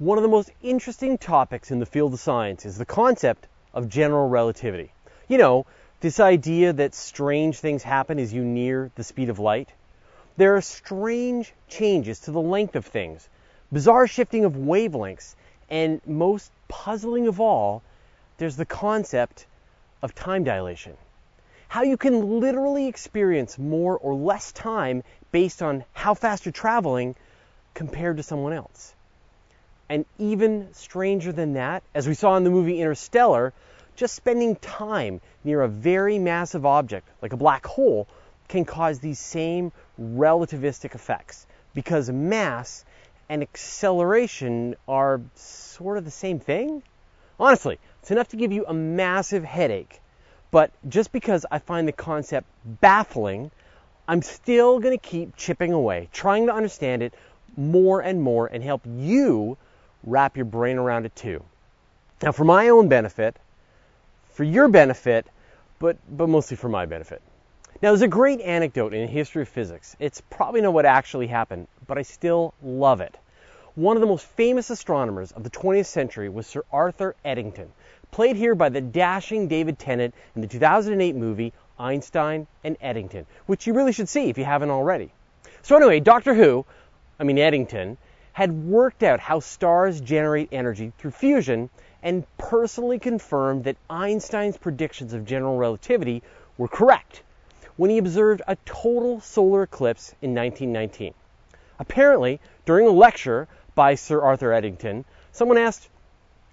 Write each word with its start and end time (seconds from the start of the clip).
One 0.00 0.16
of 0.16 0.22
the 0.22 0.28
most 0.28 0.50
interesting 0.62 1.18
topics 1.18 1.70
in 1.70 1.78
the 1.78 1.84
field 1.84 2.14
of 2.14 2.20
science 2.20 2.64
is 2.64 2.78
the 2.78 2.86
concept 2.86 3.46
of 3.74 3.90
general 3.90 4.30
relativity. 4.30 4.94
You 5.28 5.36
know, 5.36 5.66
this 6.00 6.18
idea 6.18 6.72
that 6.72 6.94
strange 6.94 7.58
things 7.58 7.82
happen 7.82 8.18
as 8.18 8.32
you 8.32 8.42
near 8.42 8.90
the 8.94 9.04
speed 9.04 9.28
of 9.28 9.38
light. 9.38 9.68
There 10.38 10.56
are 10.56 10.62
strange 10.62 11.52
changes 11.68 12.20
to 12.20 12.30
the 12.30 12.40
length 12.40 12.76
of 12.76 12.86
things, 12.86 13.28
bizarre 13.70 14.06
shifting 14.06 14.46
of 14.46 14.54
wavelengths, 14.54 15.34
and 15.68 16.00
most 16.06 16.50
puzzling 16.66 17.26
of 17.26 17.38
all, 17.38 17.82
there's 18.38 18.56
the 18.56 18.64
concept 18.64 19.44
of 20.00 20.14
time 20.14 20.44
dilation. 20.44 20.96
How 21.68 21.82
you 21.82 21.98
can 21.98 22.40
literally 22.40 22.86
experience 22.86 23.58
more 23.58 23.98
or 23.98 24.14
less 24.14 24.50
time 24.50 25.02
based 25.30 25.60
on 25.60 25.84
how 25.92 26.14
fast 26.14 26.46
you're 26.46 26.52
traveling 26.52 27.16
compared 27.74 28.16
to 28.16 28.22
someone 28.22 28.54
else. 28.54 28.94
And 29.90 30.06
even 30.18 30.72
stranger 30.72 31.32
than 31.32 31.54
that, 31.54 31.82
as 31.96 32.06
we 32.06 32.14
saw 32.14 32.36
in 32.36 32.44
the 32.44 32.50
movie 32.50 32.80
Interstellar, 32.80 33.52
just 33.96 34.14
spending 34.14 34.54
time 34.54 35.20
near 35.42 35.62
a 35.62 35.68
very 35.68 36.16
massive 36.16 36.64
object 36.64 37.08
like 37.20 37.32
a 37.32 37.36
black 37.36 37.66
hole 37.66 38.06
can 38.46 38.64
cause 38.64 39.00
these 39.00 39.18
same 39.18 39.72
relativistic 40.00 40.94
effects 40.94 41.44
because 41.74 42.08
mass 42.08 42.84
and 43.28 43.42
acceleration 43.42 44.76
are 44.86 45.20
sort 45.34 45.98
of 45.98 46.04
the 46.04 46.10
same 46.12 46.38
thing. 46.38 46.84
Honestly, 47.40 47.76
it's 47.98 48.12
enough 48.12 48.28
to 48.28 48.36
give 48.36 48.52
you 48.52 48.64
a 48.68 48.72
massive 48.72 49.42
headache. 49.42 50.00
But 50.52 50.70
just 50.88 51.10
because 51.10 51.44
I 51.50 51.58
find 51.58 51.88
the 51.88 51.92
concept 51.92 52.46
baffling, 52.64 53.50
I'm 54.06 54.22
still 54.22 54.78
going 54.78 54.96
to 54.96 55.04
keep 55.04 55.34
chipping 55.34 55.72
away, 55.72 56.08
trying 56.12 56.46
to 56.46 56.54
understand 56.54 57.02
it 57.02 57.12
more 57.56 58.00
and 58.00 58.22
more 58.22 58.46
and 58.46 58.62
help 58.62 58.82
you 58.86 59.58
wrap 60.04 60.36
your 60.36 60.46
brain 60.46 60.78
around 60.78 61.06
it 61.06 61.14
too. 61.14 61.42
Now, 62.22 62.32
for 62.32 62.44
my 62.44 62.68
own 62.68 62.88
benefit, 62.88 63.36
for 64.32 64.44
your 64.44 64.68
benefit, 64.68 65.26
but, 65.78 65.96
but 66.08 66.28
mostly 66.28 66.56
for 66.56 66.68
my 66.68 66.86
benefit. 66.86 67.22
Now, 67.82 67.90
there's 67.90 68.02
a 68.02 68.08
great 68.08 68.40
anecdote 68.40 68.92
in 68.92 69.00
the 69.00 69.06
history 69.06 69.42
of 69.42 69.48
physics. 69.48 69.96
It's 69.98 70.20
probably 70.28 70.60
not 70.60 70.74
what 70.74 70.84
actually 70.84 71.26
happened, 71.28 71.66
but 71.86 71.96
I 71.96 72.02
still 72.02 72.52
love 72.62 73.00
it. 73.00 73.16
One 73.74 73.96
of 73.96 74.02
the 74.02 74.06
most 74.06 74.26
famous 74.26 74.68
astronomers 74.68 75.32
of 75.32 75.44
the 75.44 75.50
20th 75.50 75.86
century 75.86 76.28
was 76.28 76.46
Sir 76.46 76.62
Arthur 76.70 77.16
Eddington, 77.24 77.72
played 78.10 78.36
here 78.36 78.54
by 78.54 78.68
the 78.68 78.82
dashing 78.82 79.48
David 79.48 79.78
Tennant 79.78 80.14
in 80.34 80.42
the 80.42 80.48
2008 80.48 81.16
movie 81.16 81.54
Einstein 81.78 82.46
and 82.64 82.76
Eddington, 82.82 83.24
which 83.46 83.66
you 83.66 83.72
really 83.72 83.92
should 83.92 84.08
see 84.08 84.28
if 84.28 84.36
you 84.36 84.44
haven't 84.44 84.70
already. 84.70 85.12
So, 85.62 85.76
anyway, 85.76 86.00
Doctor 86.00 86.34
Who, 86.34 86.66
I 87.18 87.24
mean 87.24 87.38
Eddington, 87.38 87.96
had 88.32 88.52
worked 88.52 89.02
out 89.02 89.20
how 89.20 89.40
stars 89.40 90.00
generate 90.00 90.48
energy 90.52 90.92
through 90.98 91.10
fusion 91.10 91.70
and 92.02 92.24
personally 92.38 92.98
confirmed 92.98 93.64
that 93.64 93.76
Einstein's 93.88 94.56
predictions 94.56 95.12
of 95.12 95.26
general 95.26 95.56
relativity 95.56 96.22
were 96.56 96.68
correct 96.68 97.22
when 97.76 97.90
he 97.90 97.98
observed 97.98 98.42
a 98.46 98.56
total 98.64 99.20
solar 99.20 99.62
eclipse 99.62 100.14
in 100.20 100.34
1919. 100.34 101.14
Apparently, 101.78 102.40
during 102.66 102.86
a 102.86 102.90
lecture 102.90 103.48
by 103.74 103.94
Sir 103.94 104.20
Arthur 104.20 104.52
Eddington, 104.52 105.04
someone 105.32 105.58
asked, 105.58 105.88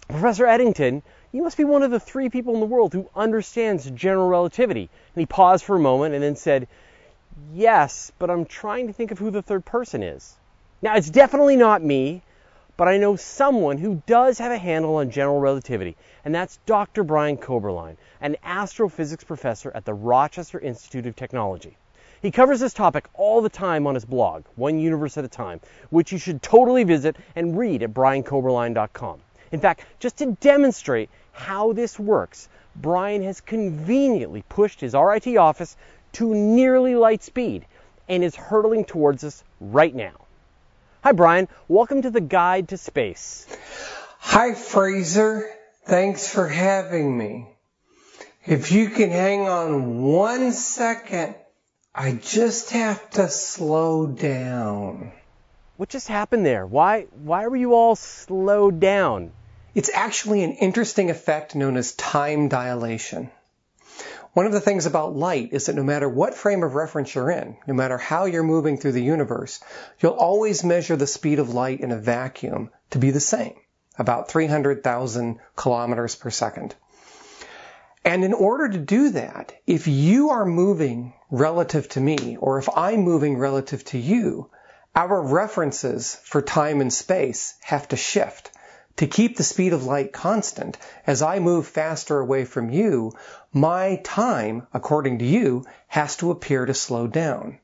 Professor 0.08 0.46
Eddington, 0.46 1.04
you 1.34 1.44
must 1.44 1.58
be 1.58 1.66
one 1.66 1.84
of 1.84 1.92
the 1.92 2.00
three 2.00 2.30
people 2.30 2.54
in 2.54 2.62
the 2.62 2.66
world 2.66 2.94
who 2.94 3.10
understands 3.14 3.92
general 3.92 4.30
relativity. 4.30 4.90
And 5.14 5.22
he 5.22 5.26
paused 5.26 5.66
for 5.66 5.76
a 5.76 5.80
moment 5.80 6.16
and 6.16 6.24
then 6.24 6.38
said, 6.38 6.68
Yes, 7.54 8.12
but 8.18 8.30
I'm 8.30 8.46
trying 8.46 8.88
to 8.88 8.94
think 8.94 9.12
of 9.12 9.20
who 9.20 9.30
the 9.30 9.42
third 9.42 9.66
person 9.66 10.02
is. 10.02 10.38
Now, 10.80 10.96
it's 10.96 11.10
definitely 11.10 11.56
not 11.56 11.84
me, 11.84 12.22
but 12.78 12.88
I 12.88 12.98
know 12.98 13.16
someone 13.16 13.80
who 13.80 14.04
does 14.06 14.38
have 14.38 14.52
a 14.52 14.60
handle 14.60 14.98
on 14.98 15.10
general 15.10 15.40
relativity, 15.40 15.98
and 16.24 16.36
that's 16.36 16.60
Dr. 16.68 17.04
Brian 17.04 17.38
Koberlein, 17.38 17.98
an 18.22 18.38
astrophysics 18.44 19.24
professor 19.24 19.72
at 19.74 19.86
the 19.86 19.96
Rochester 19.96 20.60
Institute 20.60 21.08
of 21.08 21.16
Technology. 21.16 21.76
He 22.22 22.30
covers 22.30 22.60
this 22.60 22.76
topic 22.76 23.08
all 23.16 23.42
the 23.42 23.50
time 23.50 23.88
on 23.88 23.96
his 23.96 24.06
blog, 24.06 24.44
One 24.56 24.78
Universe 24.78 25.18
at 25.18 25.26
a 25.26 25.28
Time, 25.28 25.62
which 25.90 26.12
you 26.12 26.20
should 26.20 26.44
totally 26.44 26.84
visit 26.84 27.16
and 27.36 27.58
read 27.58 27.82
at 27.82 27.96
briankoberlein.com. 27.96 29.20
In 29.52 29.60
fact, 29.60 29.84
just 29.98 30.18
to 30.18 30.38
demonstrate 30.40 31.10
how 31.32 31.74
this 31.74 31.98
works, 31.98 32.50
Brian 32.76 33.24
has 33.24 33.42
conveniently 33.42 34.44
pushed 34.48 34.82
his 34.82 34.94
RIT 34.94 35.38
office 35.38 35.76
to 36.14 36.36
nearly 36.36 36.94
light 36.94 37.24
speed 37.24 37.66
and 38.08 38.24
is 38.24 38.36
hurtling 38.36 38.86
towards 38.86 39.24
us 39.24 39.44
right 39.60 39.96
now. 39.96 40.27
Hi, 41.08 41.14
Brian. 41.14 41.48
Welcome 41.70 42.02
to 42.02 42.10
the 42.10 42.20
Guide 42.20 42.68
to 42.68 42.78
Space. 42.78 43.48
Hi, 44.20 44.54
Fraser. 44.54 45.50
Thanks 45.86 46.28
for 46.28 46.50
having 46.50 47.18
me. 47.18 47.48
If 48.46 48.74
you 48.74 48.90
can 48.90 49.10
hang 49.10 49.48
on 49.48 50.02
one 50.04 50.52
second, 50.52 51.36
I 51.96 52.12
just 52.12 52.72
have 52.72 53.10
to 53.12 53.30
slow 53.30 54.08
down. 54.08 55.14
What 55.78 55.88
just 55.88 56.10
happened 56.10 56.46
there? 56.46 56.66
Why, 56.66 57.04
why 57.12 57.48
were 57.48 57.56
you 57.56 57.74
all 57.74 57.96
slowed 57.96 58.82
down? 58.82 59.32
It's 59.74 59.90
actually 59.94 60.44
an 60.44 60.56
interesting 60.56 61.10
effect 61.10 61.56
known 61.56 61.78
as 61.78 61.94
time 61.94 62.50
dilation. 62.50 63.32
One 64.38 64.46
of 64.46 64.52
the 64.52 64.62
things 64.62 64.86
about 64.86 65.16
light 65.16 65.50
is 65.52 65.66
that 65.66 65.76
no 65.76 65.82
matter 65.82 66.08
what 66.08 66.36
frame 66.36 66.62
of 66.62 66.76
reference 66.76 67.16
you're 67.16 67.32
in, 67.32 67.58
no 67.66 67.74
matter 67.74 67.98
how 67.98 68.26
you're 68.26 68.44
moving 68.44 68.78
through 68.78 68.92
the 68.92 69.02
universe, 69.02 69.60
you'll 70.00 70.12
always 70.12 70.64
measure 70.64 70.96
the 70.96 71.08
speed 71.08 71.40
of 71.40 71.56
light 71.56 71.82
in 71.82 71.92
a 71.92 71.98
vacuum 71.98 72.70
to 72.92 73.00
be 73.00 73.10
the 73.10 73.20
same, 73.20 73.56
about 73.98 74.30
300,000 74.30 75.40
kilometers 75.56 76.14
per 76.14 76.30
second. 76.30 76.76
And 78.06 78.24
in 78.24 78.32
order 78.32 78.70
to 78.70 78.78
do 78.78 79.10
that, 79.10 79.54
if 79.66 79.88
you 79.88 80.30
are 80.30 80.46
moving 80.46 81.16
relative 81.32 81.90
to 81.90 82.00
me, 82.00 82.38
or 82.40 82.60
if 82.60 82.70
I'm 82.76 83.00
moving 83.00 83.40
relative 83.40 83.84
to 83.86 83.98
you, 83.98 84.52
our 84.96 85.20
references 85.20 86.14
for 86.14 86.44
time 86.44 86.80
and 86.80 86.94
space 86.94 87.56
have 87.62 87.88
to 87.88 87.96
shift 87.96 88.52
to 88.98 89.08
keep 89.08 89.38
the 89.38 89.44
speed 89.44 89.74
of 89.74 89.86
light 89.86 90.12
constant, 90.12 90.78
as 91.06 91.22
I 91.22 91.40
move 91.40 91.68
faster 91.68 92.20
away 92.20 92.46
from 92.46 92.70
you, 92.70 93.14
my 93.54 94.02
time, 94.04 94.68
according 94.74 95.20
to 95.20 95.26
you, 95.26 95.66
has 95.88 96.16
to 96.18 96.32
appear 96.32 96.66
to 96.66 96.74
slow 96.74 97.08
down. 97.08 97.60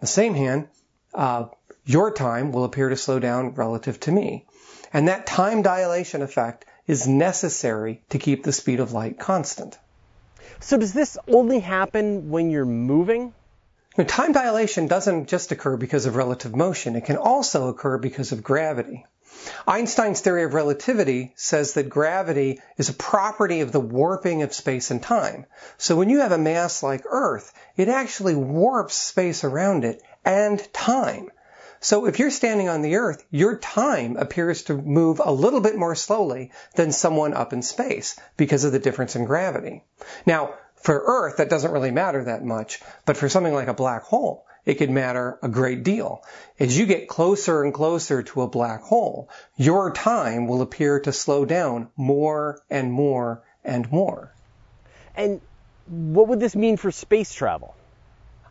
The 0.00 0.06
same 0.06 0.34
hand, 0.34 0.68
uh, 1.14 1.46
your 1.84 2.12
time 2.12 2.52
will 2.52 2.64
appear 2.64 2.88
to 2.88 2.96
slow 2.96 3.18
down 3.18 3.54
relative 3.54 3.98
to 4.00 4.12
me. 4.12 4.46
And 4.92 5.08
that 5.08 5.26
time 5.26 5.62
dilation 5.62 6.22
effect 6.22 6.64
is 6.86 7.08
necessary 7.08 8.02
to 8.10 8.18
keep 8.18 8.44
the 8.44 8.52
speed 8.52 8.80
of 8.80 8.92
light 8.92 9.18
constant. 9.18 9.78
So 10.60 10.76
does 10.76 10.92
this 10.92 11.18
only 11.28 11.60
happen 11.60 12.30
when 12.30 12.50
you're 12.50 12.64
moving? 12.64 13.32
Time 14.06 14.32
dilation 14.32 14.86
doesn't 14.86 15.28
just 15.28 15.52
occur 15.52 15.76
because 15.76 16.06
of 16.06 16.16
relative 16.16 16.54
motion. 16.54 16.96
It 16.96 17.04
can 17.04 17.16
also 17.16 17.68
occur 17.68 17.98
because 17.98 18.32
of 18.32 18.42
gravity. 18.42 19.04
Einstein's 19.66 20.20
theory 20.20 20.44
of 20.44 20.54
relativity 20.54 21.32
says 21.36 21.74
that 21.74 21.88
gravity 21.88 22.60
is 22.76 22.88
a 22.88 22.94
property 22.94 23.60
of 23.60 23.72
the 23.72 23.80
warping 23.80 24.42
of 24.42 24.52
space 24.52 24.90
and 24.90 25.02
time. 25.02 25.46
So 25.78 25.96
when 25.96 26.10
you 26.10 26.20
have 26.20 26.32
a 26.32 26.38
mass 26.38 26.82
like 26.82 27.04
Earth, 27.08 27.52
it 27.76 27.88
actually 27.88 28.34
warps 28.34 28.94
space 28.94 29.44
around 29.44 29.84
it 29.84 30.02
and 30.24 30.60
time. 30.72 31.30
So 31.80 32.06
if 32.06 32.20
you're 32.20 32.30
standing 32.30 32.68
on 32.68 32.82
the 32.82 32.96
Earth, 32.96 33.24
your 33.30 33.56
time 33.56 34.16
appears 34.16 34.62
to 34.64 34.74
move 34.74 35.20
a 35.22 35.32
little 35.32 35.60
bit 35.60 35.76
more 35.76 35.96
slowly 35.96 36.52
than 36.76 36.92
someone 36.92 37.34
up 37.34 37.52
in 37.52 37.62
space 37.62 38.18
because 38.36 38.62
of 38.62 38.70
the 38.70 38.78
difference 38.78 39.16
in 39.16 39.24
gravity. 39.24 39.84
Now, 40.24 40.54
for 40.76 41.02
Earth, 41.04 41.38
that 41.38 41.50
doesn't 41.50 41.72
really 41.72 41.90
matter 41.90 42.24
that 42.24 42.44
much, 42.44 42.80
but 43.04 43.16
for 43.16 43.28
something 43.28 43.54
like 43.54 43.68
a 43.68 43.74
black 43.74 44.02
hole, 44.02 44.46
it 44.64 44.74
could 44.74 44.90
matter 44.90 45.38
a 45.42 45.48
great 45.48 45.82
deal. 45.82 46.22
As 46.58 46.78
you 46.78 46.86
get 46.86 47.08
closer 47.08 47.62
and 47.62 47.74
closer 47.74 48.22
to 48.22 48.42
a 48.42 48.48
black 48.48 48.82
hole, 48.82 49.28
your 49.56 49.92
time 49.92 50.46
will 50.46 50.62
appear 50.62 51.00
to 51.00 51.12
slow 51.12 51.44
down 51.44 51.88
more 51.96 52.60
and 52.70 52.92
more 52.92 53.42
and 53.64 53.90
more. 53.90 54.32
And 55.16 55.40
what 55.86 56.28
would 56.28 56.40
this 56.40 56.54
mean 56.54 56.76
for 56.76 56.90
space 56.90 57.34
travel? 57.34 57.74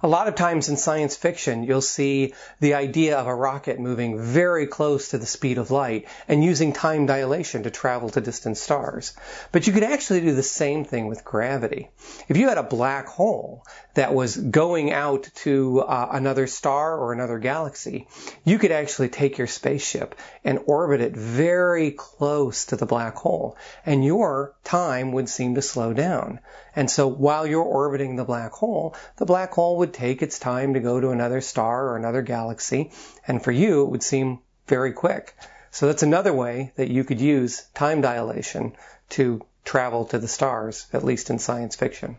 A 0.04 0.08
lot 0.08 0.28
of 0.28 0.34
times 0.34 0.68
in 0.68 0.78
science 0.78 1.16
fiction, 1.16 1.64
you'll 1.64 1.80
see 1.80 2.34
the 2.60 2.74
idea 2.74 3.20
of 3.20 3.28
a 3.28 3.36
rocket 3.36 3.80
moving 3.80 4.20
very 4.20 4.66
close 4.66 5.10
to 5.10 5.20
the 5.20 5.28
speed 5.28 5.60
of 5.60 5.70
light 5.70 6.08
and 6.28 6.44
using 6.44 6.74
time 6.74 7.06
dilation 7.06 7.64
to 7.64 7.70
travel 7.70 8.10
to 8.10 8.20
distant 8.20 8.58
stars. 8.58 9.14
But 9.52 9.68
you 9.68 9.74
could 9.74 9.84
actually 9.84 10.22
do 10.22 10.34
the 10.34 10.42
same 10.42 10.86
thing 10.86 11.06
with 11.06 11.24
gravity. 11.24 11.92
If 12.28 12.38
you 12.38 12.50
had 12.50 12.58
a 12.58 12.64
black 12.64 13.06
hole 13.06 13.64
that 13.94 14.16
was 14.16 14.36
going 14.38 14.92
out 14.92 15.30
to 15.36 15.82
uh, 15.82 16.10
another 16.12 16.48
star 16.48 16.98
or 16.98 17.14
another 17.14 17.38
galaxy, 17.38 18.08
you 18.44 18.58
could 18.58 18.72
actually 18.72 19.10
take 19.10 19.38
your 19.38 19.48
spaceship 19.48 20.16
and 20.44 20.60
orbit 20.66 21.02
it 21.02 21.16
very 21.16 21.92
close 21.92 22.66
to 22.66 22.76
the 22.76 22.88
black 22.88 23.16
hole, 23.16 23.56
and 23.86 24.04
your 24.04 24.56
time 24.64 25.12
would 25.12 25.30
seem 25.30 25.56
to 25.56 25.62
slow 25.62 25.94
down. 25.94 26.40
And 26.76 26.90
so 26.90 27.08
while 27.08 27.46
you're 27.46 27.62
orbiting 27.62 28.16
the 28.16 28.24
black 28.24 28.54
hole, 28.54 28.96
the 29.18 29.26
black 29.26 29.52
hole 29.52 29.78
would 29.78 29.91
take 29.94 30.22
its 30.22 30.40
time 30.40 30.74
to 30.74 30.80
go 30.80 31.00
to 31.00 31.10
another 31.10 31.42
star 31.42 31.90
or 31.90 31.98
another 31.98 32.22
galaxy, 32.22 32.92
and 33.28 33.44
for 33.44 33.52
you, 33.52 33.84
it 33.84 33.90
would 33.90 34.04
seem 34.04 34.40
very 34.68 34.94
quick. 34.94 35.36
So 35.72 35.88
that's 35.88 36.04
another 36.04 36.34
way 36.34 36.74
that 36.76 36.90
you 36.90 37.04
could 37.04 37.22
use 37.22 37.66
time 37.74 38.02
dilation 38.02 38.74
to 39.10 39.46
travel 39.64 40.06
to 40.06 40.20
the 40.20 40.28
stars, 40.28 40.88
at 40.94 41.04
least 41.04 41.30
in 41.30 41.40
science 41.40 41.76
fiction. 41.76 42.18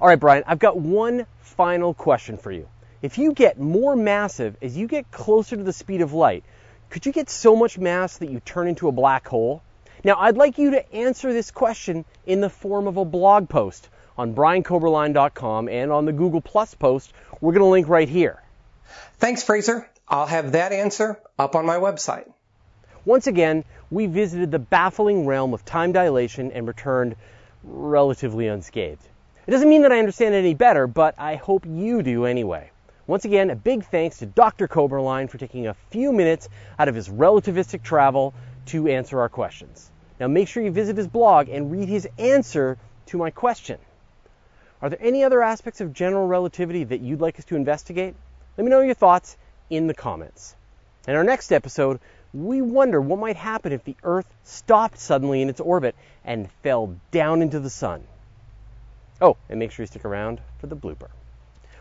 All 0.00 0.08
right, 0.08 0.20
Brian, 0.20 0.44
I've 0.46 0.58
got 0.58 0.76
one 0.78 1.26
final 1.40 1.94
question 1.94 2.36
for 2.36 2.52
you. 2.52 2.68
If 3.02 3.18
you 3.18 3.32
get 3.32 3.58
more 3.58 3.96
massive 3.96 4.56
as 4.62 4.76
you 4.76 4.86
get 4.86 5.10
closer 5.10 5.56
to 5.56 5.62
the 5.62 5.72
speed 5.72 6.00
of 6.00 6.12
light, 6.12 6.44
could 6.90 7.06
you 7.06 7.12
get 7.12 7.30
so 7.30 7.56
much 7.56 7.78
mass 7.78 8.18
that 8.18 8.30
you 8.30 8.40
turn 8.40 8.68
into 8.68 8.88
a 8.88 8.92
black 8.92 9.26
hole? 9.26 9.62
Now, 10.04 10.16
I'd 10.18 10.36
like 10.36 10.58
you 10.58 10.72
to 10.72 10.92
answer 10.94 11.32
this 11.32 11.50
question 11.50 12.04
in 12.26 12.40
the 12.40 12.50
form 12.50 12.86
of 12.86 12.96
a 12.96 13.04
blog 13.04 13.48
post 13.48 13.88
on 14.18 14.34
briankoberlein.com 14.34 15.68
and 15.68 15.92
on 15.92 16.04
the 16.04 16.12
Google 16.12 16.40
Plus 16.40 16.74
post 16.74 17.12
we're 17.40 17.52
going 17.52 17.62
to 17.62 17.66
link 17.66 17.88
right 17.88 18.08
here. 18.08 18.42
Thanks, 19.18 19.42
Fraser. 19.42 19.88
I'll 20.08 20.26
have 20.26 20.52
that 20.52 20.72
answer 20.72 21.20
up 21.38 21.54
on 21.54 21.66
my 21.66 21.76
website. 21.76 22.30
Once 23.04 23.26
again, 23.26 23.64
we 23.90 24.06
visited 24.06 24.50
the 24.50 24.58
baffling 24.58 25.26
realm 25.26 25.54
of 25.54 25.64
time 25.64 25.92
dilation 25.92 26.50
and 26.52 26.66
returned 26.66 27.14
relatively 27.62 28.48
unscathed. 28.48 29.06
It 29.46 29.50
doesn't 29.50 29.68
mean 29.68 29.82
that 29.82 29.92
I 29.92 29.98
understand 29.98 30.34
it 30.34 30.38
any 30.38 30.54
better, 30.54 30.86
but 30.86 31.14
I 31.18 31.36
hope 31.36 31.66
you 31.66 32.02
do 32.02 32.24
anyway. 32.24 32.70
Once 33.06 33.24
again, 33.24 33.50
a 33.50 33.54
big 33.54 33.84
thanks 33.84 34.18
to 34.18 34.26
Dr. 34.26 34.66
Koberlein 34.66 35.30
for 35.30 35.38
taking 35.38 35.68
a 35.68 35.74
few 35.90 36.12
minutes 36.12 36.48
out 36.78 36.88
of 36.88 36.96
his 36.96 37.08
relativistic 37.08 37.82
travel 37.84 38.34
to 38.66 38.88
answer 38.88 39.20
our 39.20 39.28
questions. 39.28 39.90
Now 40.18 40.26
make 40.26 40.48
sure 40.48 40.64
you 40.64 40.72
visit 40.72 40.96
his 40.96 41.06
blog 41.06 41.48
and 41.48 41.70
read 41.70 41.88
his 41.88 42.08
answer 42.18 42.78
to 43.06 43.18
my 43.18 43.30
question. 43.30 43.78
Are 44.86 44.90
there 44.90 45.02
any 45.02 45.24
other 45.24 45.42
aspects 45.42 45.80
of 45.80 45.92
general 45.92 46.28
relativity 46.28 46.84
that 46.84 47.00
you'd 47.00 47.20
like 47.20 47.40
us 47.40 47.44
to 47.46 47.56
investigate? 47.56 48.14
Let 48.56 48.62
me 48.62 48.70
know 48.70 48.82
your 48.82 48.94
thoughts 48.94 49.36
in 49.68 49.88
the 49.88 49.94
comments. 49.94 50.54
In 51.08 51.16
our 51.16 51.24
next 51.24 51.50
episode, 51.50 51.98
we 52.32 52.62
wonder 52.62 53.00
what 53.00 53.18
might 53.18 53.34
happen 53.34 53.72
if 53.72 53.82
the 53.82 53.96
Earth 54.04 54.32
stopped 54.44 55.00
suddenly 55.00 55.42
in 55.42 55.48
its 55.48 55.58
orbit 55.58 55.96
and 56.24 56.48
fell 56.62 56.94
down 57.10 57.42
into 57.42 57.58
the 57.58 57.68
sun. 57.68 58.04
Oh, 59.20 59.36
and 59.48 59.58
make 59.58 59.72
sure 59.72 59.82
you 59.82 59.88
stick 59.88 60.04
around 60.04 60.40
for 60.60 60.68
the 60.68 60.76
blooper. 60.76 61.08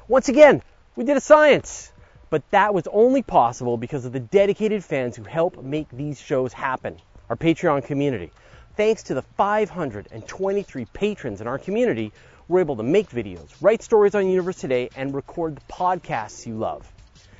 Once 0.07 0.27
again, 0.27 0.63
we 0.95 1.03
did 1.03 1.15
a 1.15 1.21
science, 1.21 1.91
but 2.31 2.41
that 2.49 2.73
was 2.73 2.87
only 2.91 3.21
possible 3.21 3.77
because 3.77 4.05
of 4.05 4.13
the 4.13 4.19
dedicated 4.19 4.83
fans 4.83 5.15
who 5.15 5.25
help 5.25 5.61
make 5.61 5.89
these 5.91 6.19
shows 6.19 6.53
happen, 6.53 6.97
our 7.29 7.35
Patreon 7.35 7.85
community. 7.85 8.31
Thanks 8.75 9.03
to 9.03 9.13
the 9.13 9.21
523 9.21 10.85
patrons 10.91 11.39
in 11.39 11.47
our 11.47 11.57
community 11.57 12.11
we're 12.49 12.59
able 12.59 12.75
to 12.75 12.83
make 12.83 13.09
videos, 13.09 13.49
write 13.61 13.81
stories 13.81 14.15
on 14.15 14.27
Universe 14.27 14.57
Today, 14.57 14.89
and 14.97 15.15
record 15.15 15.55
the 15.55 15.61
podcasts 15.71 16.45
you 16.45 16.55
love. 16.55 16.85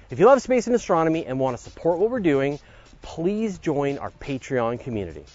If 0.10 0.18
you 0.18 0.28
love 0.28 0.42
space 0.42 0.68
and 0.68 0.76
astronomy 0.76 1.26
and 1.26 1.38
want 1.38 1.58
to 1.58 1.62
support 1.62 2.00
what 2.00 2.10
we're 2.10 2.22
doing, 2.22 2.58
please 3.02 3.60
join 3.60 3.98
our 3.98 4.12
Patreon 4.12 4.80
community. 4.80 5.26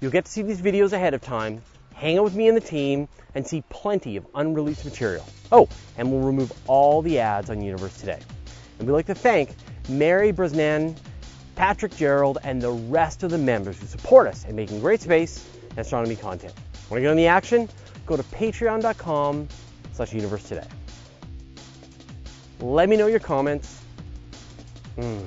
You'll 0.00 0.12
get 0.12 0.26
to 0.26 0.30
see 0.30 0.42
these 0.42 0.62
videos 0.62 0.92
ahead 0.92 1.12
of 1.12 1.22
time, 1.22 1.60
hang 1.92 2.18
out 2.18 2.24
with 2.24 2.36
me 2.36 2.46
and 2.46 2.56
the 2.56 2.62
team, 2.62 3.08
and 3.34 3.44
see 3.44 3.64
plenty 3.68 4.16
of 4.16 4.26
unreleased 4.36 4.84
material. 4.84 5.26
Oh, 5.50 5.68
and 5.96 6.12
we'll 6.12 6.22
remove 6.22 6.52
all 6.68 7.02
the 7.02 7.18
ads 7.18 7.50
on 7.50 7.60
Universe 7.60 7.98
Today. 7.98 8.20
And 8.78 8.86
we'd 8.86 8.94
like 8.94 9.06
to 9.06 9.14
thank 9.14 9.50
Mary 9.88 10.30
Brosnan, 10.30 10.94
Patrick 11.58 11.96
Gerald, 11.96 12.38
and 12.44 12.62
the 12.62 12.70
rest 12.70 13.24
of 13.24 13.30
the 13.30 13.38
members 13.38 13.80
who 13.80 13.86
support 13.86 14.28
us 14.28 14.44
in 14.44 14.54
making 14.54 14.78
great 14.78 15.00
space 15.00 15.44
and 15.70 15.80
astronomy 15.80 16.14
content. 16.14 16.54
Want 16.88 16.98
to 16.98 17.00
get 17.00 17.10
on 17.10 17.16
the 17.16 17.26
action? 17.26 17.68
go 18.06 18.16
to 18.16 18.22
patreon.com 18.22 19.48
slash 19.92 20.12
universe 20.14 20.44
today. 20.44 20.66
Let 22.60 22.88
me 22.88 22.96
know 22.96 23.06
your 23.06 23.20
comments. 23.20 23.82
Mm. 24.96 25.22